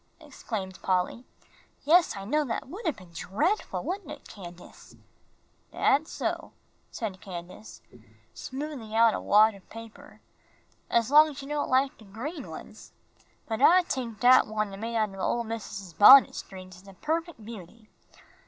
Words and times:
exclaimed 0.19 0.81
Polly. 0.81 1.25
"Yes, 1.83 2.15
I 2.17 2.25
know, 2.25 2.43
that 2.45 2.67
would 2.67 2.87
have 2.87 2.95
been 2.97 3.11
dreadful, 3.13 3.83
wouldn't 3.83 4.09
it, 4.09 4.27
Candace?" 4.27 4.95
"Dat's 5.71 6.09
so," 6.11 6.53
said 6.89 7.21
Candace, 7.21 7.83
smoothing 8.33 8.95
out 8.95 9.13
a 9.13 9.21
wad 9.21 9.53
of 9.53 9.69
paper, 9.69 10.19
"as 10.89 11.11
long 11.11 11.29
as 11.29 11.43
you 11.43 11.47
don' 11.49 11.69
like 11.69 11.99
de 11.99 12.05
green 12.05 12.49
ones. 12.49 12.93
But 13.45 13.61
I 13.61 13.83
tink 13.83 14.19
dat 14.19 14.47
one 14.47 14.73
I 14.73 14.75
made 14.77 14.95
out 14.97 15.13
o' 15.13 15.19
ole 15.19 15.43
missus's 15.43 15.93
bunnet 15.93 16.33
strings 16.33 16.77
is 16.81 16.87
a 16.87 16.93
perfec' 16.93 17.35
beauty. 17.37 17.87